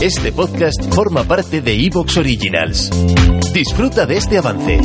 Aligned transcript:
Este 0.00 0.30
podcast 0.30 0.94
forma 0.94 1.24
parte 1.24 1.60
de 1.60 1.72
Evox 1.72 2.16
Originals. 2.18 2.88
Disfruta 3.52 4.06
de 4.06 4.14
este 4.14 4.38
avance. 4.38 4.78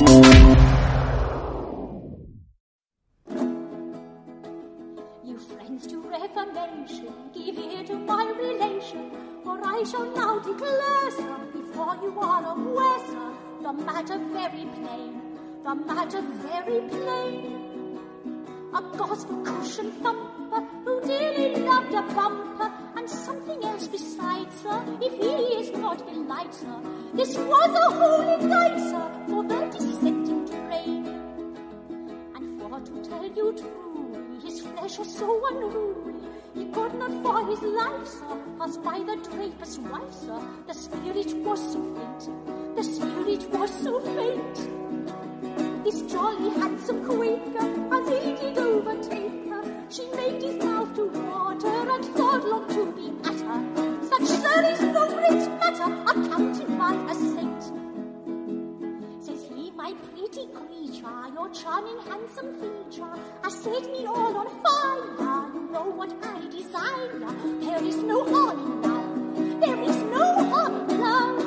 You 5.24 5.38
friends 5.38 5.86
to 5.86 6.02
reformation, 6.10 7.14
give 7.32 7.60
ear 7.60 7.86
to 7.86 7.94
my 7.94 8.26
relation, 8.42 9.12
for 9.44 9.60
I 9.64 9.84
shall 9.86 10.10
now 10.16 10.40
declare, 10.40 11.12
before 11.54 11.96
you 12.02 12.20
are 12.20 12.46
aware, 12.48 13.00
sir, 13.06 13.30
the 13.62 13.72
matter 13.86 14.20
very 14.34 14.66
plain, 14.74 15.14
the 15.64 15.76
matter 15.76 16.24
very 16.42 16.82
plain. 16.90 18.00
A 18.74 18.82
gospel 18.98 19.38
cushion 19.44 19.92
thumper 20.02 20.62
who 20.84 21.02
dearly 21.06 21.62
loved 21.64 21.94
a 21.94 22.02
bumper 22.16 22.53
else 23.64 23.88
besides, 23.88 24.56
sir, 24.62 24.84
if 25.02 25.14
he 25.14 25.34
is 25.62 25.72
not 25.78 26.06
belied, 26.06 26.54
sir. 26.54 26.80
This 27.14 27.36
was 27.38 27.72
a 27.84 27.88
holy 27.96 28.46
night, 28.46 28.80
sir, 28.90 29.06
for 29.28 29.44
the 29.44 29.60
descending 29.72 30.48
train. 30.48 31.06
And 32.36 32.62
for 32.62 32.80
to 32.80 33.10
tell 33.10 33.26
you 33.26 33.54
truly, 33.54 34.40
his 34.42 34.62
flesh 34.62 34.98
was 35.00 35.16
so 35.16 35.46
unruly, 35.48 36.16
he 36.54 36.66
could 36.66 36.94
not 36.96 37.14
for 37.24 37.46
his 37.50 37.62
life, 37.62 38.08
sir, 38.08 38.38
pass 38.60 38.78
by 38.78 39.00
the 39.00 39.16
draper's 39.30 39.80
wife, 39.80 40.14
sir. 40.14 40.40
The 40.68 40.74
spirit 40.74 41.34
was 41.38 41.62
so 41.74 41.82
faint, 41.96 42.76
the 42.76 42.84
spirit 42.84 43.50
was 43.52 43.72
so 43.84 44.00
faint. 44.00 44.56
This 45.84 46.02
jolly 46.04 46.50
handsome 46.60 47.06
Quaker, 47.06 47.68
as 47.94 48.08
he 48.10 48.32
did 48.36 48.58
overtake 48.58 49.13
Sir 54.54 54.64
is 54.70 54.82
no 54.82 55.08
great 55.10 55.50
matter, 55.60 55.90
accounted 56.12 56.78
by 56.78 56.94
a 57.10 57.16
saint. 57.16 57.64
Says 59.26 59.42
he, 59.50 59.72
my 59.72 59.94
pretty 60.06 60.46
creature, 60.54 61.24
your 61.34 61.50
charming 61.50 62.00
handsome 62.08 62.54
feature, 62.62 63.16
has 63.44 63.56
set 63.64 63.84
me 63.92 64.06
all 64.06 64.38
on 64.38 64.50
fire. 64.62 65.50
You 65.56 65.62
know 65.72 65.90
what 66.00 66.14
I 66.22 66.48
desire. 66.52 67.18
There 67.62 67.84
is 67.84 67.98
no 68.04 68.24
harm 68.32 68.60
in 68.60 68.82
love. 68.84 69.60
There 69.60 69.82
is 69.90 69.98
no 70.18 70.26
harm 70.52 70.76
in 70.88 71.02
love. 71.02 71.40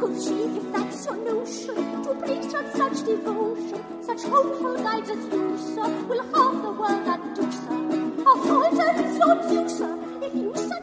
Could 0.00 0.22
she, 0.22 0.38
if 0.56 0.72
that's 0.72 1.04
your 1.04 1.16
notion, 1.16 2.02
to 2.04 2.14
preach 2.14 2.54
on 2.54 2.66
such 2.72 3.04
devotion, 3.04 3.84
such 4.02 4.22
hopeful 4.22 4.76
guides 4.78 5.10
as 5.10 5.22
you, 5.26 5.58
sir, 5.58 5.88
will 6.08 6.22
half 6.32 6.62
the 6.62 6.72
world 6.80 7.06
undo, 7.14 7.52
sir. 7.52 7.80
A 8.22 8.34
falter 8.46 8.90
is 9.04 9.18
your 9.18 9.36
due, 9.50 9.68
sir, 9.68 10.03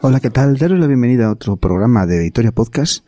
Hola, 0.04 0.18
¿qué 0.18 0.30
tal? 0.30 0.58
Daros 0.58 0.80
la 0.80 0.88
bienvenida 0.88 1.26
a 1.26 1.30
otro 1.30 1.54
programa 1.54 2.06
de 2.06 2.18
Victoria 2.18 2.50
Podcast 2.50 3.04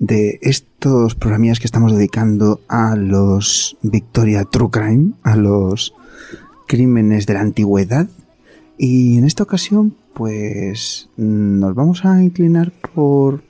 de 0.00 0.40
estos 0.42 1.14
programillas 1.14 1.60
que 1.60 1.66
estamos 1.66 1.92
dedicando 1.92 2.60
a 2.66 2.96
los 2.96 3.76
Victoria 3.80 4.42
True 4.42 4.68
Crime, 4.68 5.12
a 5.22 5.36
los 5.36 5.94
crímenes 6.66 7.26
de 7.26 7.34
la 7.34 7.42
antigüedad. 7.42 8.08
Y 8.76 9.18
en 9.18 9.24
esta 9.24 9.44
ocasión, 9.44 9.94
pues 10.14 11.10
nos 11.16 11.76
vamos 11.76 12.04
a 12.04 12.20
inclinar 12.20 12.72
por 12.92 13.44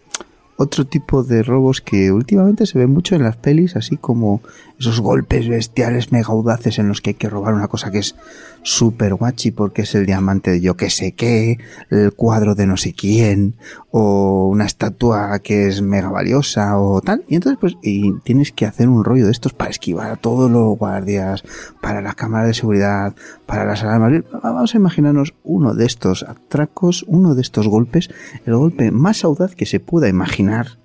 otro 0.62 0.86
tipo 0.86 1.22
de 1.22 1.42
robos 1.42 1.80
que 1.80 2.12
últimamente 2.12 2.66
se 2.66 2.78
ven 2.78 2.90
mucho 2.90 3.14
en 3.14 3.22
las 3.22 3.36
pelis, 3.36 3.76
así 3.76 3.96
como 3.96 4.40
esos 4.78 5.00
golpes 5.00 5.48
bestiales 5.48 6.12
mega 6.12 6.28
audaces 6.28 6.78
en 6.78 6.88
los 6.88 7.00
que 7.00 7.10
hay 7.10 7.14
que 7.14 7.28
robar 7.28 7.54
una 7.54 7.68
cosa 7.68 7.90
que 7.90 7.98
es 7.98 8.14
súper 8.62 9.14
guachi 9.14 9.50
porque 9.50 9.82
es 9.82 9.94
el 9.94 10.06
diamante 10.06 10.52
de 10.52 10.60
yo 10.60 10.76
que 10.76 10.90
sé 10.90 11.12
qué, 11.12 11.58
el 11.90 12.12
cuadro 12.12 12.54
de 12.54 12.66
no 12.66 12.76
sé 12.76 12.92
quién, 12.92 13.54
o 13.94 14.48
una 14.48 14.64
estatua 14.64 15.38
que 15.40 15.68
es 15.68 15.82
mega 15.82 16.08
valiosa 16.08 16.78
o 16.78 17.02
tal. 17.02 17.24
Y 17.28 17.34
entonces 17.36 17.58
pues 17.60 17.76
y 17.82 18.18
tienes 18.20 18.50
que 18.50 18.64
hacer 18.64 18.88
un 18.88 19.04
rollo 19.04 19.26
de 19.26 19.32
estos 19.32 19.52
para 19.52 19.70
esquivar 19.70 20.10
a 20.10 20.16
todos 20.16 20.50
los 20.50 20.78
guardias, 20.78 21.44
para 21.80 22.00
las 22.00 22.14
cámaras 22.14 22.48
de 22.48 22.54
seguridad, 22.54 23.14
para 23.46 23.66
las 23.66 23.82
alarmas. 23.82 24.24
Vamos 24.42 24.74
a 24.74 24.78
imaginarnos 24.78 25.34
uno 25.44 25.74
de 25.74 25.84
estos 25.84 26.22
atracos, 26.22 27.04
uno 27.06 27.34
de 27.34 27.42
estos 27.42 27.68
golpes, 27.68 28.08
el 28.46 28.56
golpe 28.56 28.90
más 28.90 29.24
audaz 29.24 29.54
que 29.54 29.66
se 29.66 29.78
pueda 29.78 30.08
imaginar 30.08 30.78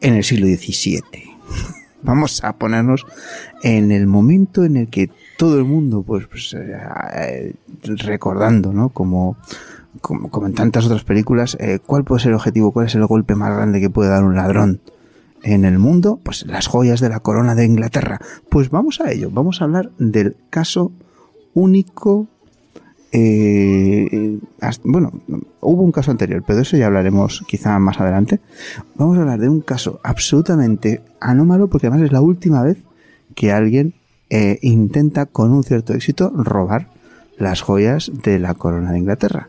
en 0.00 0.14
el 0.14 0.24
siglo 0.24 0.46
XVII. 0.46 1.02
Vamos 2.02 2.42
a 2.42 2.54
ponernos 2.54 3.06
en 3.62 3.92
el 3.92 4.06
momento 4.06 4.64
en 4.64 4.78
el 4.78 4.88
que 4.88 5.10
todo 5.36 5.58
el 5.58 5.64
mundo, 5.64 6.02
pues, 6.02 6.26
pues 6.26 6.56
eh, 6.58 7.54
recordando, 7.82 8.72
¿no? 8.72 8.88
Como, 8.88 9.36
como, 10.00 10.46
en 10.46 10.54
tantas 10.54 10.86
otras 10.86 11.04
películas, 11.04 11.56
eh, 11.60 11.78
¿cuál 11.84 12.04
puede 12.04 12.22
ser 12.22 12.30
el 12.30 12.36
objetivo? 12.36 12.72
¿Cuál 12.72 12.86
es 12.86 12.94
el 12.94 13.06
golpe 13.06 13.34
más 13.34 13.54
grande 13.54 13.80
que 13.80 13.90
puede 13.90 14.10
dar 14.10 14.24
un 14.24 14.36
ladrón 14.36 14.80
en 15.42 15.64
el 15.64 15.78
mundo? 15.78 16.18
Pues 16.22 16.46
las 16.46 16.66
joyas 16.66 17.00
de 17.00 17.08
la 17.08 17.20
corona 17.20 17.54
de 17.54 17.64
Inglaterra. 17.64 18.20
Pues 18.48 18.70
vamos 18.70 19.00
a 19.00 19.10
ello. 19.10 19.30
Vamos 19.32 19.60
a 19.60 19.64
hablar 19.64 19.90
del 19.98 20.36
caso 20.50 20.92
único. 21.54 22.28
Eh, 23.12 24.38
bueno, 24.84 25.12
hubo 25.60 25.82
un 25.82 25.92
caso 25.92 26.12
anterior, 26.12 26.44
pero 26.46 26.56
de 26.58 26.62
eso 26.62 26.76
ya 26.76 26.86
hablaremos 26.86 27.42
quizá 27.48 27.78
más 27.78 28.00
adelante. 28.00 28.40
Vamos 28.94 29.18
a 29.18 29.22
hablar 29.22 29.40
de 29.40 29.48
un 29.48 29.60
caso 29.60 30.00
absolutamente 30.04 31.02
anómalo, 31.18 31.68
porque 31.68 31.88
además 31.88 32.06
es 32.06 32.12
la 32.12 32.20
última 32.20 32.62
vez 32.62 32.78
que 33.34 33.52
alguien 33.52 33.94
eh, 34.28 34.58
intenta 34.62 35.26
con 35.26 35.50
un 35.52 35.64
cierto 35.64 35.92
éxito 35.92 36.30
robar 36.32 36.88
las 37.36 37.62
joyas 37.62 38.12
de 38.22 38.38
la 38.38 38.54
corona 38.54 38.92
de 38.92 38.98
Inglaterra. 38.98 39.48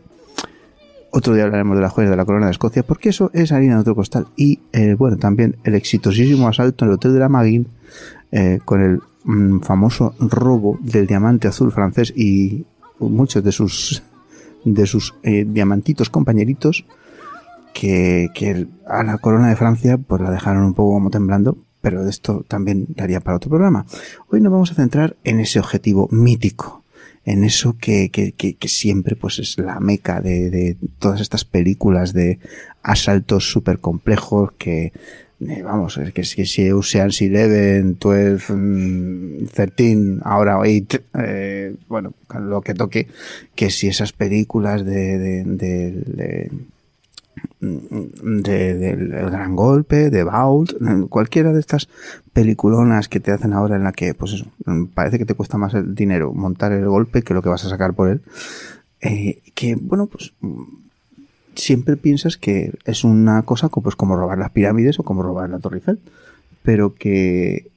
Otro 1.14 1.34
día 1.34 1.44
hablaremos 1.44 1.76
de 1.76 1.82
las 1.82 1.92
joyas 1.92 2.10
de 2.10 2.16
la 2.16 2.24
corona 2.24 2.46
de 2.46 2.52
Escocia, 2.52 2.82
porque 2.82 3.10
eso 3.10 3.30
es 3.34 3.52
harina 3.52 3.74
de 3.74 3.82
otro 3.82 3.94
costal. 3.94 4.28
Y 4.34 4.60
eh, 4.72 4.94
bueno, 4.94 5.18
también 5.18 5.56
el 5.62 5.74
exitosísimo 5.74 6.48
asalto 6.48 6.86
en 6.86 6.90
el 6.90 6.94
hotel 6.94 7.12
de 7.12 7.18
la 7.18 7.28
Maguin 7.28 7.66
eh, 8.30 8.60
con 8.64 8.80
el 8.80 9.00
mm, 9.24 9.60
famoso 9.60 10.14
robo 10.18 10.78
del 10.80 11.06
diamante 11.06 11.48
azul 11.48 11.70
francés 11.70 12.14
y 12.16 12.64
muchos 12.98 13.44
de 13.44 13.52
sus 13.52 14.02
de 14.64 14.86
sus 14.86 15.14
eh, 15.22 15.44
diamantitos 15.46 16.08
compañeritos 16.08 16.86
que, 17.74 18.30
que, 18.32 18.66
a 18.86 19.02
la 19.02 19.18
corona 19.18 19.48
de 19.48 19.56
Francia 19.56 19.98
pues 19.98 20.22
la 20.22 20.30
dejaron 20.30 20.64
un 20.64 20.72
poco 20.72 20.92
como 20.92 21.10
temblando 21.10 21.58
pero 21.82 22.08
esto 22.08 22.44
también 22.48 22.86
daría 22.88 23.20
para 23.20 23.36
otro 23.36 23.50
programa. 23.50 23.84
Hoy 24.30 24.40
nos 24.40 24.52
vamos 24.52 24.70
a 24.70 24.76
centrar 24.76 25.16
en 25.24 25.40
ese 25.40 25.58
objetivo 25.58 26.08
mítico, 26.12 26.81
en 27.24 27.44
eso 27.44 27.76
que, 27.78 28.10
que, 28.10 28.32
que, 28.32 28.54
que 28.54 28.68
siempre 28.68 29.16
pues 29.16 29.38
es 29.38 29.58
la 29.58 29.78
meca 29.80 30.20
de, 30.20 30.50
de, 30.50 30.76
todas 30.98 31.20
estas 31.20 31.44
películas 31.44 32.12
de 32.12 32.38
asaltos 32.82 33.50
súper 33.50 33.78
complejos 33.78 34.52
que 34.58 34.92
eh, 35.48 35.62
vamos, 35.62 35.96
es 35.98 36.12
que 36.12 36.24
si, 36.24 36.46
si 36.46 36.70
Ocean's 36.70 37.20
Eleven, 37.20 37.96
12, 37.98 38.52
mm, 38.52 39.46
13, 39.52 40.18
ahora 40.22 40.58
8, 40.58 40.98
eh, 41.18 41.74
bueno, 41.88 42.14
lo 42.38 42.60
que 42.60 42.74
toque, 42.74 43.08
que 43.54 43.70
si 43.70 43.88
esas 43.88 44.12
películas 44.12 44.84
de, 44.84 45.18
de, 45.18 45.44
de, 45.44 45.90
de 45.90 46.50
del 47.62 48.42
de, 48.42 48.74
de 48.74 49.22
gran 49.30 49.54
golpe, 49.54 50.10
de 50.10 50.24
Vault, 50.24 50.72
cualquiera 51.08 51.52
de 51.52 51.60
estas 51.60 51.88
peliculonas 52.32 53.08
que 53.08 53.20
te 53.20 53.30
hacen 53.30 53.52
ahora 53.52 53.76
en 53.76 53.84
la 53.84 53.92
que, 53.92 54.14
pues 54.14 54.32
eso, 54.32 54.46
parece 54.94 55.18
que 55.18 55.24
te 55.24 55.34
cuesta 55.34 55.58
más 55.58 55.72
el 55.74 55.94
dinero 55.94 56.34
montar 56.34 56.72
el 56.72 56.86
golpe 56.86 57.22
que 57.22 57.34
lo 57.34 57.42
que 57.42 57.48
vas 57.48 57.64
a 57.64 57.68
sacar 57.68 57.94
por 57.94 58.08
él. 58.08 58.20
Eh, 59.00 59.40
que, 59.54 59.76
bueno, 59.76 60.06
pues 60.06 60.32
siempre 61.54 61.96
piensas 61.96 62.36
que 62.36 62.72
es 62.84 63.04
una 63.04 63.42
cosa 63.42 63.68
como, 63.68 63.84
pues, 63.84 63.94
como 63.96 64.16
robar 64.16 64.38
las 64.38 64.50
pirámides 64.50 64.98
o 64.98 65.04
como 65.04 65.22
robar 65.22 65.48
la 65.48 65.60
Torre 65.60 65.76
Eiffel, 65.76 66.00
pero 66.64 66.94
que 66.94 67.70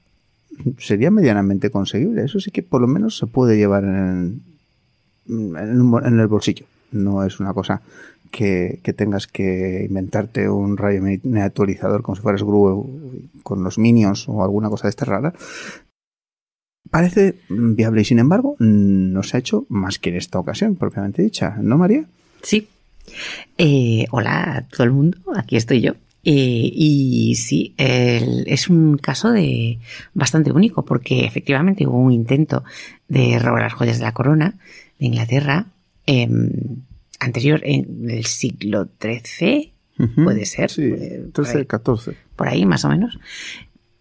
sería 0.80 1.12
medianamente 1.12 1.70
conseguible. 1.70 2.24
Eso 2.24 2.40
sí 2.40 2.50
que 2.50 2.64
por 2.64 2.81
lo 2.81 2.88
menos 2.88 3.18
se 3.18 3.28
puede 3.28 3.56
llevar 3.56 3.84
en, 3.84 4.42
en 5.28 6.20
el 6.20 6.28
bolsillo. 6.28 6.66
No 6.92 7.24
es 7.24 7.40
una 7.40 7.54
cosa 7.54 7.81
que, 8.36 8.94
tengas 8.98 9.28
que 9.28 9.86
inventarte 9.88 10.50
un 10.50 10.76
rayo 10.76 11.02
miniaturizador 11.02 12.02
como 12.02 12.18
si 12.18 12.22
fueras 12.22 12.44
Gru 12.44 13.30
con 13.44 13.64
los 13.64 13.78
minions 13.78 14.28
o 14.28 14.44
alguna 14.44 14.70
cosa 14.70 14.88
de 14.88 14.90
esta 14.90 15.06
rara. 15.06 15.34
Parece 16.92 17.36
viable 17.50 18.02
y 18.02 18.06
sin 18.06 18.20
embargo 18.20 18.58
no 18.60 19.24
se 19.24 19.38
ha 19.38 19.40
hecho 19.40 19.66
más 19.70 20.00
que 20.00 20.10
en 20.10 20.18
esta 20.18 20.38
ocasión, 20.38 20.76
propiamente 20.76 21.22
dicha, 21.22 21.56
¿no, 21.62 21.78
María? 21.78 22.06
Sí, 22.42 22.68
Eh, 23.58 24.08
hola 24.12 24.58
a 24.58 24.62
todo 24.64 24.84
el 24.84 24.92
mundo, 24.92 25.18
aquí 25.36 25.56
estoy 25.56 25.80
yo. 25.80 25.94
Eh, 26.24 26.72
y 26.74 27.36
sí, 27.36 27.76
es 27.78 28.68
un 28.68 28.98
caso 28.98 29.31
de 29.31 29.78
bastante 30.16 30.52
único 30.52 30.84
porque 30.84 31.24
efectivamente 31.24 31.86
hubo 31.86 32.00
un 32.00 32.12
intento 32.12 32.64
de 33.08 33.38
robar 33.38 33.62
las 33.62 33.74
joyas 33.74 34.00
de 34.00 34.06
la 34.06 34.14
corona 34.14 34.56
de 34.98 35.06
Inglaterra 35.06 35.68
em, 36.08 36.50
anterior 37.25 37.60
en 37.63 38.10
el 38.10 38.25
siglo 38.25 38.88
XIII, 39.01 39.74
puede 40.24 40.45
ser, 40.45 40.69
Sí, 40.72 40.83
eh, 40.83 41.22
por 41.33 41.45
13, 41.45 41.57
ahí. 41.60 41.66
14. 41.66 42.18
por 42.36 42.48
ahí 42.48 42.66
más 42.66 42.86
o 42.86 42.89
menos. 42.89 43.18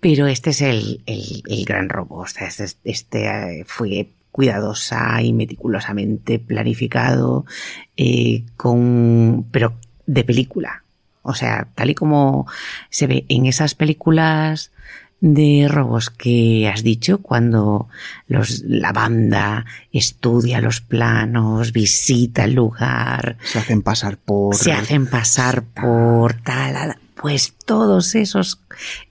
Pero 0.01 0.27
este 0.27 0.51
es 0.51 0.61
el, 0.61 1.03
el- 1.07 1.43
el 1.49 1.65
gran 1.65 1.89
robo. 1.89 2.17
O 2.19 2.27
sea, 2.27 2.47
este, 2.49 2.67
este, 2.85 3.27
eh, 3.61 3.65
fue 3.67 4.11
cuidadosa 4.31 5.23
y 5.23 5.33
meticulosamente 5.33 6.39
planificado, 6.41 7.47
eh, 7.97 8.45
con, 8.57 9.47
pero 9.51 9.75
de 10.07 10.25
película. 10.25 10.83
O 11.23 11.33
sea, 11.35 11.69
tal 11.75 11.89
y 11.91 11.95
como 11.95 12.47
se 12.91 13.07
ve 13.07 13.25
en 13.29 13.47
esas 13.47 13.75
películas 13.75 14.73
de 15.25 15.69
robos 15.71 16.11
que 16.11 16.69
has 16.69 16.83
dicho, 16.83 17.23
cuando 17.23 17.89
los, 18.29 18.63
la 18.67 18.93
banda 18.93 19.65
estudia 19.91 20.61
los 20.61 20.83
planos, 20.83 21.73
visita 21.73 22.45
el 22.45 22.53
lugar, 22.53 23.39
Se 23.43 23.59
hacen 23.59 23.81
pasar 23.81 24.19
por... 24.19 24.55
se 24.55 24.73
hacen 24.73 25.07
pasar 25.07 25.65
por 25.65 26.35
tal, 26.35 26.97
pues 27.15 27.55
todos 27.65 28.15
esos 28.15 28.61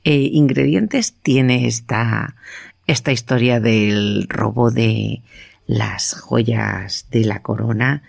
eh, 0.04 0.30
ingredientes 0.32 1.16
tiene 1.24 1.66
esta, 1.66 2.36
esta 2.86 3.12
historia 3.12 3.60
del 3.60 4.28
robo 4.30 4.70
de 4.70 5.24
las 5.66 6.14
joyas 6.14 7.08
de 7.10 7.26
la 7.26 7.42
corona 7.42 8.04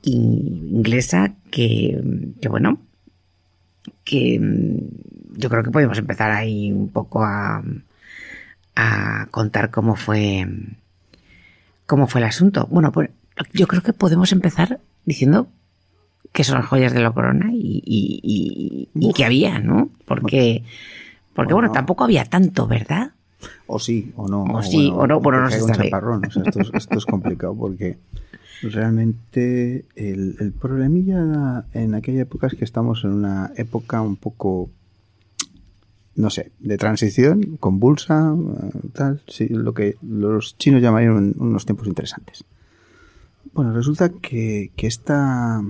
inglesa 0.00 1.34
que, 1.50 2.00
que 2.40 2.48
bueno, 2.48 2.80
que 4.04 4.40
mm, 4.40 5.15
yo 5.34 5.48
creo 5.50 5.62
que 5.62 5.70
podemos 5.70 5.98
empezar 5.98 6.30
ahí 6.30 6.72
un 6.72 6.88
poco 6.88 7.24
a, 7.24 7.62
a 8.74 9.26
contar 9.30 9.70
cómo 9.70 9.96
fue 9.96 10.46
cómo 11.86 12.06
fue 12.06 12.20
el 12.20 12.26
asunto. 12.26 12.66
Bueno, 12.70 12.92
pues 12.92 13.10
yo 13.52 13.66
creo 13.66 13.82
que 13.82 13.92
podemos 13.92 14.32
empezar 14.32 14.80
diciendo 15.04 15.48
que 16.32 16.44
son 16.44 16.56
las 16.56 16.66
joyas 16.66 16.92
de 16.92 17.00
la 17.00 17.12
corona 17.12 17.50
y, 17.52 17.82
y, 17.84 18.20
y, 18.22 19.08
y 19.08 19.12
que 19.12 19.24
había, 19.24 19.58
¿no? 19.58 19.88
Porque, 20.04 20.64
porque 21.34 21.54
bueno, 21.54 21.72
tampoco 21.72 22.04
había 22.04 22.24
tanto, 22.24 22.66
¿verdad? 22.66 23.12
O 23.66 23.78
sí, 23.78 24.12
o 24.16 24.28
no. 24.28 24.44
O 24.44 24.62
sí, 24.62 24.90
o 24.92 25.06
no, 25.06 25.20
bueno, 25.20 25.40
no 25.40 25.50
se 25.50 25.60
sabe. 25.60 25.84
chaparrón. 25.84 26.26
O 26.26 26.30
sea, 26.30 26.42
esto, 26.44 26.60
es, 26.60 26.70
esto 26.74 26.98
es 26.98 27.06
complicado 27.06 27.54
porque 27.54 27.98
realmente 28.62 29.84
el, 29.94 30.36
el 30.40 30.52
problemilla 30.52 31.64
en 31.72 31.94
aquella 31.94 32.22
época 32.22 32.46
es 32.48 32.54
que 32.54 32.64
estamos 32.64 33.04
en 33.04 33.12
una 33.12 33.52
época 33.56 34.00
un 34.00 34.16
poco, 34.16 34.70
no 36.16 36.30
sé, 36.30 36.50
de 36.60 36.76
transición, 36.78 37.56
convulsa, 37.60 38.34
eh, 38.34 38.88
tal, 38.92 39.22
sí, 39.28 39.46
lo 39.48 39.74
que 39.74 39.96
los 40.02 40.56
chinos 40.58 40.82
llamarían 40.82 41.34
unos 41.38 41.64
tiempos 41.66 41.86
interesantes. 41.86 42.44
Bueno, 43.52 43.72
resulta 43.72 44.08
que, 44.10 44.70
que 44.76 44.86
esta, 44.86 45.62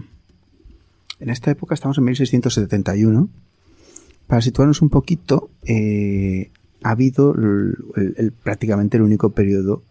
en 1.20 1.30
esta 1.30 1.50
época 1.50 1.74
estamos 1.74 1.98
en 1.98 2.04
1671. 2.04 3.28
Para 4.26 4.40
situarnos 4.42 4.82
un 4.82 4.88
poquito, 4.90 5.50
eh, 5.64 6.50
ha 6.82 6.90
habido 6.90 7.32
el- 7.34 7.76
el- 7.96 8.14
el- 8.16 8.32
prácticamente 8.32 8.96
el 8.96 9.02
único 9.04 9.30
periodo 9.30 9.82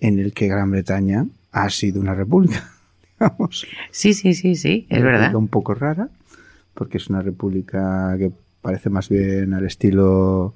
en 0.00 0.18
el 0.18 0.32
que 0.32 0.48
Gran 0.48 0.70
Bretaña 0.70 1.26
ha 1.52 1.70
sido 1.70 2.00
una 2.00 2.14
república, 2.14 2.70
digamos. 3.20 3.66
Sí, 3.90 4.12
sí, 4.14 4.34
sí, 4.34 4.54
sí, 4.54 4.86
es 4.90 5.02
verdad. 5.02 5.34
un 5.34 5.48
poco 5.48 5.74
rara, 5.74 6.10
porque 6.74 6.98
es 6.98 7.08
una 7.08 7.22
república 7.22 8.14
que 8.18 8.32
parece 8.62 8.90
más 8.90 9.08
bien 9.08 9.54
al 9.54 9.66
estilo, 9.66 10.54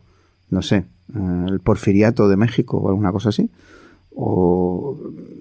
no 0.50 0.62
sé, 0.62 0.84
eh, 1.14 1.46
el 1.48 1.60
porfiriato 1.60 2.28
de 2.28 2.36
México 2.36 2.78
o 2.78 2.88
alguna 2.88 3.12
cosa 3.12 3.30
así. 3.30 3.50
O 4.16 4.96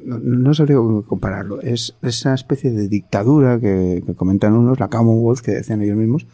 no, 0.05 0.19
no 0.19 0.53
sabría 0.53 0.77
compararlo. 1.07 1.61
Es 1.61 1.95
esa 2.01 2.33
especie 2.33 2.71
de 2.71 2.87
dictadura 2.87 3.59
que, 3.59 4.03
comentan 4.15 4.53
unos, 4.53 4.79
la 4.79 4.89
Commonwealth, 4.89 5.41
que 5.41 5.51
decían 5.51 5.81
ellos 5.81 5.97
mismos, 5.97 6.25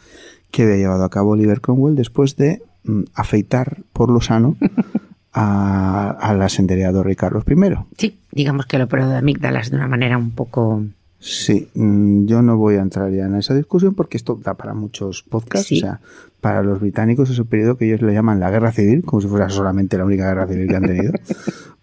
que 0.51 0.63
había 0.63 0.77
llevado 0.77 1.03
a 1.03 1.09
cabo 1.09 1.31
Oliver 1.31 1.61
Cromwell 1.61 1.95
después 1.95 2.35
de 2.37 2.61
mm, 2.83 3.03
afeitar 3.13 3.83
por 3.93 4.09
lo 4.09 4.21
sano 4.21 4.55
a, 5.33 6.09
al 6.09 6.41
asendereado 6.41 7.03
rey 7.03 7.15
Carlos 7.15 7.43
I. 7.47 7.55
Sí, 7.97 8.19
digamos 8.31 8.65
que 8.65 8.77
lo 8.77 8.85
operó 8.85 9.07
de 9.07 9.17
amígdalas 9.17 9.69
de 9.69 9.77
una 9.77 9.87
manera 9.87 10.17
un 10.17 10.31
poco... 10.31 10.83
Sí, 11.19 11.69
mm, 11.75 12.25
yo 12.25 12.41
no 12.41 12.57
voy 12.57 12.75
a 12.75 12.81
entrar 12.81 13.11
ya 13.11 13.25
en 13.25 13.35
esa 13.35 13.53
discusión 13.53 13.93
porque 13.93 14.17
esto 14.17 14.39
da 14.41 14.53
para 14.53 14.73
muchos 14.73 15.23
podcasts. 15.23 15.67
Sí. 15.67 15.77
O 15.77 15.81
sea, 15.81 15.99
para 16.39 16.63
los 16.63 16.79
británicos 16.79 17.29
es 17.29 17.37
el 17.37 17.45
periodo 17.45 17.77
que 17.77 17.85
ellos 17.85 18.01
le 18.01 18.13
llaman 18.13 18.39
la 18.39 18.49
guerra 18.49 18.71
civil, 18.71 19.03
como 19.03 19.21
si 19.21 19.27
fuera 19.27 19.49
solamente 19.49 19.97
la 19.97 20.05
única 20.05 20.27
guerra 20.27 20.47
civil 20.47 20.67
que 20.67 20.75
han 20.75 20.85
tenido. 20.85 21.13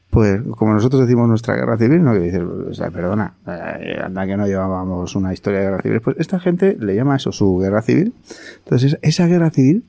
Pues 0.08 0.40
como 0.56 0.72
nosotros 0.72 1.02
decimos 1.02 1.28
nuestra 1.28 1.56
guerra 1.56 1.76
civil, 1.76 2.02
no 2.02 2.14
que 2.14 2.20
dices, 2.20 2.40
o 2.40 2.72
sea, 2.72 2.90
perdona, 2.90 3.34
eh, 3.46 4.00
anda 4.02 4.26
que 4.26 4.38
no 4.38 4.46
llevábamos 4.46 5.14
una 5.14 5.34
historia 5.34 5.58
de 5.58 5.66
guerra 5.66 5.82
civil. 5.82 6.00
Pues 6.00 6.16
esta 6.18 6.40
gente 6.40 6.74
le 6.80 6.94
llama 6.94 7.16
eso 7.16 7.32
su 7.32 7.58
guerra 7.58 7.82
civil. 7.82 8.14
Entonces, 8.64 8.98
esa 9.02 9.26
guerra 9.26 9.50
civil 9.50 9.84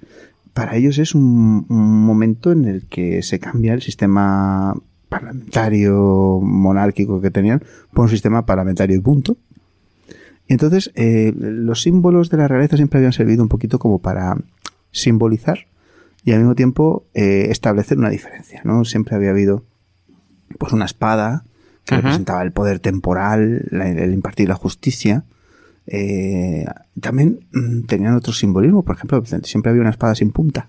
para 0.54 0.76
ellos 0.76 0.98
es 0.98 1.16
un, 1.16 1.66
un 1.70 2.06
momento 2.06 2.52
en 2.52 2.66
el 2.66 2.88
que 2.88 3.24
se 3.24 3.40
cambia 3.40 3.74
el 3.74 3.82
sistema 3.82 4.76
parlamentario 5.10 6.40
monárquico 6.42 7.22
que 7.22 7.32
tenían 7.32 7.62
por 7.94 8.06
un 8.06 8.10
sistema 8.10 8.46
parlamentario 8.46 8.96
y 8.96 9.00
punto. 9.00 9.38
Y 10.48 10.54
entonces 10.54 10.92
eh, 10.96 11.34
los 11.38 11.82
símbolos 11.82 12.30
de 12.30 12.38
la 12.38 12.48
realeza 12.48 12.78
siempre 12.78 13.00
habían 13.00 13.14
servido 13.14 13.44
un 13.44 13.50
poquito 13.50 13.80
como 13.80 14.00
para 14.00 14.38
simbolizar 14.92 15.60
y 16.24 16.32
al 16.32 16.40
mismo 16.40 16.56
tiempo 16.56 17.06
eh, 17.14 17.48
establecer 17.50 17.98
una 17.98 18.10
diferencia, 18.10 18.62
¿no? 18.64 18.86
Siempre 18.86 19.16
había 19.16 19.30
habido 19.32 19.64
pues 20.58 20.74
una 20.74 20.86
espada 20.86 21.44
que 21.86 21.96
Ajá. 21.96 22.02
representaba 22.02 22.42
el 22.44 22.52
poder 22.52 22.80
temporal, 22.80 23.66
la- 23.72 23.90
el 23.90 24.14
impartir 24.14 24.48
la 24.50 24.56
justicia. 24.56 25.24
Eh, 25.86 26.66
también 27.00 27.46
mm, 27.54 27.82
tenían 27.84 28.16
otro 28.16 28.34
simbolismo, 28.34 28.84
por 28.84 28.96
ejemplo, 28.96 29.24
siempre 29.44 29.70
había 29.70 29.82
una 29.82 29.92
espada 29.92 30.16
sin 30.16 30.32
punta. 30.32 30.68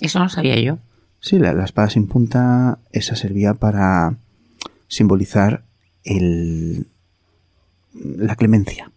Eso 0.00 0.18
no 0.20 0.28
sabía 0.28 0.58
yo. 0.60 0.78
Sí, 1.26 1.40
la, 1.40 1.52
la 1.54 1.64
espada 1.64 1.90
sin 1.90 2.06
punta, 2.06 2.78
esa 2.92 3.16
servía 3.16 3.54
para 3.54 4.14
simbolizar 4.86 5.64
el, 6.04 6.86
la 7.94 8.36
clemencia. 8.36 8.92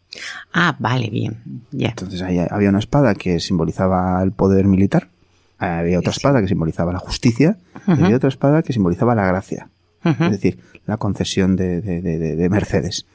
Ah, 0.54 0.76
vale, 0.78 1.10
bien, 1.10 1.38
ya. 1.72 1.90
Entonces 1.90 2.22
ahí 2.22 2.38
había 2.38 2.70
una 2.70 2.78
espada 2.78 3.16
que 3.16 3.40
simbolizaba 3.40 4.22
el 4.22 4.32
poder 4.32 4.66
militar, 4.68 5.10
había 5.58 5.98
otra 5.98 6.12
espada 6.12 6.40
que 6.42 6.48
simbolizaba 6.48 6.94
la 6.94 7.00
justicia 7.00 7.58
y 7.88 8.04
había 8.04 8.18
otra 8.18 8.30
espada 8.30 8.62
que 8.62 8.74
simbolizaba 8.74 9.16
la 9.16 9.26
gracia, 9.26 9.70
es 10.04 10.30
decir, 10.32 10.60
la 10.86 10.98
concesión 10.98 11.56
de, 11.56 11.82
de- 11.82 12.02
de- 12.04 12.20
de- 12.20 12.36
de 12.36 12.50
mercedes. 12.50 13.08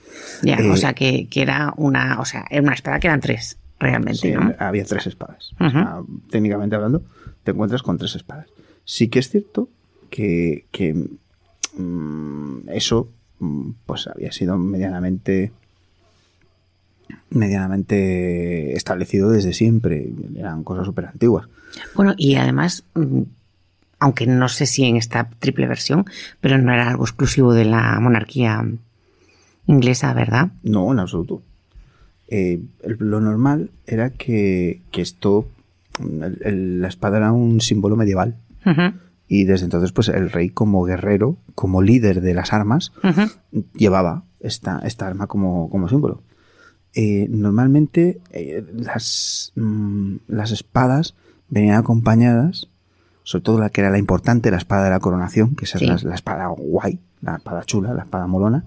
Ya, 0.43 0.57
eh, 0.57 0.71
o 0.71 0.77
sea 0.77 0.93
que, 0.95 1.29
que 1.29 1.43
era 1.43 1.73
una, 1.77 2.19
o 2.21 2.25
sea, 2.25 2.47
era 2.51 2.63
una 2.63 2.75
espada 2.75 2.99
que 2.99 3.07
eran 3.07 3.21
tres, 3.21 3.59
realmente, 3.79 4.19
Sí, 4.19 4.33
¿no? 4.33 4.53
había 4.59 4.85
tres 4.85 5.07
espadas. 5.07 5.53
O 5.61 5.65
Ujú. 5.67 5.71
sea, 5.73 5.99
técnicamente 6.31 6.75
hablando, 6.75 7.05
te 7.45 7.53
encuentras 7.53 7.83
con 7.85 7.97
tres 7.97 8.17
espadas. 8.17 8.47
Sí 8.85 9.09
que 9.09 9.19
es 9.19 9.29
cierto 9.31 9.69
que, 10.11 10.67
que, 10.71 10.95
mm, 11.77 12.69
eso 12.69 13.09
mm, 13.41 13.71
pues 13.87 14.07
había 14.07 14.31
sido 14.33 14.57
medianamente 14.59 15.53
medianamente 17.31 18.75
establecido 18.77 19.31
desde 19.31 19.53
siempre. 19.53 20.09
Eran 20.37 20.65
cosas 20.65 20.87
súper 20.87 21.07
antiguas. 21.07 21.47
Bueno, 21.95 22.15
y 22.17 22.37
además, 22.37 22.85
mm, 22.95 23.23
aunque 23.99 24.27
no 24.27 24.49
sé 24.49 24.67
si 24.67 24.85
en 24.85 24.97
esta 24.97 25.29
triple 25.39 25.67
versión, 25.67 26.05
pero 26.41 26.59
no 26.59 26.73
era 26.73 26.89
algo 26.91 27.05
exclusivo 27.05 27.53
de 27.55 27.65
la 27.65 27.99
monarquía 28.01 28.65
inglesa, 29.67 30.13
¿verdad? 30.15 30.53
No, 30.63 30.93
en 30.93 30.99
absoluto. 30.99 31.43
Eh, 32.29 32.61
lo 32.99 33.21
normal 33.21 33.71
era 33.87 34.11
que, 34.11 34.81
que 34.91 35.03
esto, 35.03 35.49
el- 36.01 36.39
el- 36.43 36.81
la 36.81 36.89
espada 36.89 37.19
era 37.19 37.33
un 37.33 37.61
símbolo 37.61 37.97
medieval. 37.97 38.37
Y 39.27 39.45
desde 39.45 39.65
entonces, 39.65 39.93
pues 39.93 40.09
el 40.09 40.31
rey 40.31 40.51
como 40.51 40.85
guerrero, 40.85 41.39
como 41.55 41.83
líder 41.83 42.21
de 42.21 42.35
las 42.35 42.53
armas, 42.53 42.93
llevaba 43.75 44.25
esta, 44.41 44.81
esta 44.85 45.07
arma 45.07 45.27
como, 45.27 45.71
como 45.71 45.89
símbolo. 45.89 46.23
Eh, 46.95 47.27
normalmente 47.29 48.21
eh, 48.31 48.65
las, 48.75 49.53
mm, 49.57 50.17
las 50.29 50.51
espadas 50.53 51.15
venían 51.49 51.77
acompañadas, 51.79 52.69
sobre 53.25 53.43
todo 53.43 53.59
la 53.59 53.71
que 53.71 53.81
era 53.81 53.91
la 53.91 53.99
importante, 53.99 54.51
la 54.51 54.59
espada 54.59 54.85
de 54.85 54.91
la 54.91 55.01
coronación, 55.01 55.57
que 55.57 55.65
esa 55.65 55.79
Sí. 55.79 55.87
es 55.89 56.05
la, 56.05 56.11
la 56.11 56.15
espada 56.15 56.47
guay, 56.49 57.01
la 57.23 57.37
espada 57.37 57.65
chula, 57.65 57.95
la 57.95 58.03
espada 58.03 58.27
molona, 58.27 58.65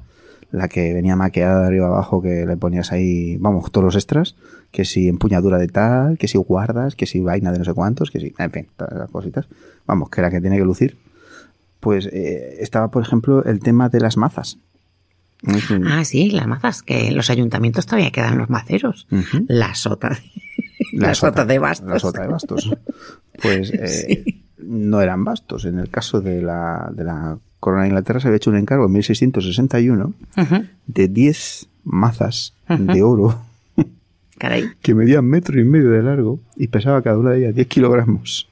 la 0.52 0.68
que 0.68 0.94
venía 0.94 1.16
maquillada 1.16 1.62
de 1.62 1.68
arriba 1.68 1.88
abajo, 1.88 2.22
que 2.22 2.46
le 2.46 2.58
ponías 2.58 2.92
ahí, 2.92 3.38
vamos, 3.38 3.72
todos 3.72 3.86
los 3.86 3.96
extras, 3.96 4.36
que 4.72 4.86
si 4.86 5.08
empuñadura 5.08 5.58
de 5.58 5.68
tal, 5.68 6.18
que 6.18 6.28
si 6.28 6.38
guardas, 6.38 6.96
que 6.96 7.06
si 7.06 7.20
vaina 7.20 7.52
de 7.52 7.60
no 7.60 7.66
sé 7.66 7.74
cuántos, 7.74 8.12
que 8.12 8.20
si, 8.20 8.34
en 8.38 8.52
fin, 8.52 8.68
todas 8.78 8.94
las 8.98 9.10
cositas, 9.10 9.48
vamos, 9.86 10.10
que 10.10 10.22
era 10.22 10.30
que 10.30 10.42
tiene 10.42 10.58
que 10.58 10.64
lucir. 10.64 10.98
Pues 11.80 12.08
eh, 12.12 12.58
estaba, 12.60 12.90
por 12.90 13.04
ejemplo, 13.04 13.44
el 13.44 13.60
tema 13.60 13.90
de 13.90 14.00
las 14.00 14.18
mazas. 14.18 14.58
Ah, 15.86 16.04
sí, 16.04 16.32
las 16.32 16.48
mazas, 16.48 16.82
que 16.82 17.10
en 17.10 17.16
los 17.16 17.30
ayuntamientos 17.30 17.86
todavía 17.86 18.12
quedan 18.12 18.38
los 18.38 18.50
maceros. 18.50 19.08
La 19.48 19.76
sota 19.76 20.10
de, 20.10 20.18
la 20.94 21.14
sota 21.14 21.46
de 21.46 21.60
bastos. 21.60 21.90
La 21.90 22.00
sota 22.00 22.22
de 22.22 22.28
bastos. 22.28 22.72
Pues 23.42 23.72
eh, 23.74 24.42
no 24.58 25.02
eran 25.02 25.24
bastos. 25.24 25.66
En 25.66 25.78
el 25.78 25.90
caso 25.90 26.22
de 26.22 26.42
la, 26.42 26.90
de 26.94 27.04
la 27.04 27.38
corona 27.60 27.84
de 27.84 27.90
Inglaterra 27.90 28.20
se 28.20 28.28
había 28.28 28.38
hecho 28.38 28.50
un 28.50 28.58
encargo 28.58 28.86
en 28.86 28.92
1661 28.94 30.14
Ujú. 30.38 30.66
de 30.88 31.08
10 31.08 31.68
mazas 31.84 32.54
de 32.70 33.02
oro 33.04 33.40
Caray. 34.38 34.66
que 34.82 34.94
medían 34.94 35.26
metro 35.26 35.60
y 35.60 35.64
medio 35.64 35.90
de 35.92 36.04
largo 36.04 36.40
y 36.56 36.68
pesaba 36.68 37.02
cada 37.02 37.18
una 37.18 37.32
de 37.32 37.40
ellas 37.40 37.56
10 37.56 37.68
kilogramos 37.68 38.48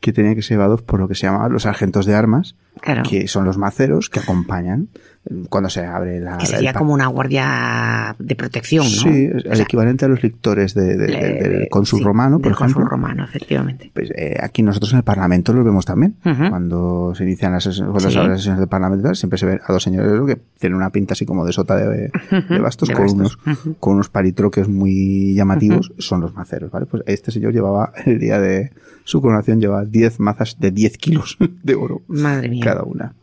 que 0.00 0.12
tenían 0.12 0.34
que 0.34 0.42
ser 0.42 0.56
llevados 0.56 0.82
por 0.82 1.00
lo 1.00 1.08
que 1.08 1.14
se 1.14 1.26
llamaban 1.26 1.52
los 1.52 1.62
sargentos 1.62 2.04
de 2.06 2.14
armas, 2.14 2.56
Claro. 2.80 3.02
que 3.08 3.28
son 3.28 3.44
los 3.44 3.56
maceros 3.56 4.10
que 4.10 4.20
acompañan 4.20 4.88
eh, 5.30 5.44
cuando 5.48 5.70
se 5.70 5.86
abre 5.86 6.20
la... 6.20 6.36
Que 6.38 6.46
sería 6.46 6.74
como 6.74 6.92
una 6.92 7.06
guardia 7.06 8.14
de 8.18 8.34
protección, 8.36 8.84
¿no? 8.84 8.90
Sí, 8.90 9.28
O 9.32 9.36
el 9.38 9.42
sea, 9.56 9.64
equivalente 9.64 10.04
a 10.04 10.08
los 10.08 10.22
lictores 10.22 10.74
de- 10.74 10.96
de- 10.96 11.06
de- 11.06 11.48
del 11.48 11.68
cónsul 11.70 12.00
sí, 12.00 12.04
romano, 12.04 12.38
por 12.38 12.44
del 12.44 12.52
ejemplo. 12.52 12.74
cónsul 12.74 12.90
romano, 12.90 13.24
efectivamente. 13.24 13.90
Pues, 13.94 14.10
eh, 14.16 14.36
aquí 14.42 14.62
nosotros 14.62 14.92
en 14.92 14.98
el 14.98 15.04
Parlamento 15.04 15.52
los 15.52 15.64
vemos 15.64 15.84
también. 15.86 16.16
Ujú. 16.24 16.48
Cuando 16.50 17.14
se 17.14 17.24
inician 17.24 17.52
las 17.52 17.64
sesiones, 17.64 17.90
cuando 17.92 18.10
Sí. 18.10 18.16
las 18.16 18.38
sesiones 18.38 18.58
del 18.60 18.68
Parlamento, 18.68 19.14
siempre 19.14 19.38
se 19.38 19.46
ve 19.46 19.60
a 19.66 19.72
dos 19.72 19.82
señores 19.82 20.12
que 20.26 20.40
tienen 20.58 20.76
una 20.76 20.90
pinta 20.90 21.12
así 21.14 21.24
como 21.24 21.46
de 21.46 21.52
sota 21.52 21.76
de, 21.76 22.10
de 22.50 22.58
bastos, 22.58 22.90
con, 22.90 23.02
bastos. 23.06 23.38
Unos, 23.46 23.58
con 23.80 23.94
unos 23.94 24.08
palitroques 24.10 24.68
muy 24.68 25.34
llamativos, 25.34 25.92
son 25.98 26.20
los 26.20 26.34
maceros, 26.34 26.70
¿vale? 26.70 26.86
Pues 26.86 27.02
este 27.06 27.30
señor 27.30 27.52
llevaba, 27.52 27.92
el 28.04 28.18
día 28.18 28.38
de 28.40 28.72
su 29.04 29.20
coronación, 29.20 29.60
llevaba 29.60 29.84
10 29.84 30.18
mazas 30.20 30.56
de 30.58 30.70
10 30.70 30.96
kilos 30.98 31.36
de 31.62 31.74
oro 31.74 32.02
Madre 32.08 32.48
mía. 32.48 32.63
Cada 32.64 32.82
una. 32.84 33.14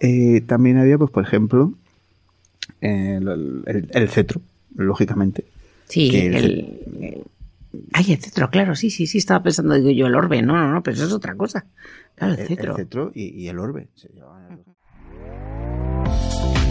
Eh, 0.00 0.40
también 0.46 0.78
había, 0.78 0.98
pues, 0.98 1.10
por 1.10 1.22
ejemplo, 1.24 1.72
el, 2.80 3.62
el- 3.66 3.88
el 3.92 4.08
cetro, 4.08 4.40
lógicamente. 4.76 5.44
Sí, 5.88 6.14
el- 6.16 6.34
el, 6.34 6.44
el- 7.00 7.22
Ay, 7.94 8.12
el 8.12 8.18
cetro, 8.18 8.50
claro, 8.50 8.74
sí, 8.76 8.90
sí, 8.90 9.06
sí, 9.06 9.16
estaba 9.18 9.42
pensando, 9.42 9.74
digo 9.74 9.90
yo, 9.90 10.06
el 10.06 10.14
orbe, 10.14 10.42
no, 10.42 10.54
no, 10.54 10.70
no, 10.72 10.82
pero 10.82 10.94
eso 10.96 11.06
es 11.06 11.12
otra 11.12 11.34
cosa. 11.34 11.64
Claro, 12.16 12.34
el 12.34 12.46
cetro. 12.46 12.72
el 12.72 12.76
cetro 12.76 13.12
y, 13.14 13.28
y 13.28 13.48
el 13.48 13.58
orbe. 13.58 13.88
Se. 13.94 14.10